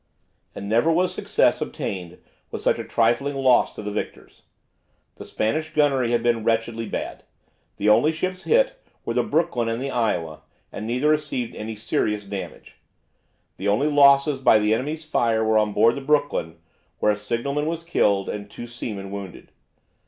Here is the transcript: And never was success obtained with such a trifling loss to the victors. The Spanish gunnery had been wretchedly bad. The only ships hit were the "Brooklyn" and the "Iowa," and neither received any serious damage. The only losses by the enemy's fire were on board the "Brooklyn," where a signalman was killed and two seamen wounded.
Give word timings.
And 0.55 0.67
never 0.67 0.91
was 0.91 1.13
success 1.13 1.61
obtained 1.61 2.17
with 2.49 2.63
such 2.63 2.79
a 2.79 2.83
trifling 2.83 3.35
loss 3.35 3.75
to 3.75 3.83
the 3.83 3.91
victors. 3.91 4.45
The 5.17 5.25
Spanish 5.25 5.75
gunnery 5.75 6.09
had 6.09 6.23
been 6.23 6.43
wretchedly 6.43 6.87
bad. 6.87 7.21
The 7.77 7.87
only 7.87 8.11
ships 8.11 8.45
hit 8.45 8.81
were 9.05 9.13
the 9.13 9.21
"Brooklyn" 9.21 9.69
and 9.69 9.79
the 9.79 9.91
"Iowa," 9.91 10.41
and 10.71 10.87
neither 10.87 11.09
received 11.09 11.53
any 11.53 11.75
serious 11.75 12.23
damage. 12.23 12.77
The 13.57 13.67
only 13.67 13.85
losses 13.85 14.39
by 14.39 14.57
the 14.57 14.73
enemy's 14.73 15.05
fire 15.05 15.43
were 15.45 15.59
on 15.59 15.71
board 15.71 15.93
the 15.93 16.01
"Brooklyn," 16.01 16.57
where 16.97 17.11
a 17.11 17.15
signalman 17.15 17.67
was 17.67 17.83
killed 17.83 18.27
and 18.27 18.49
two 18.49 18.65
seamen 18.65 19.11
wounded. 19.11 19.51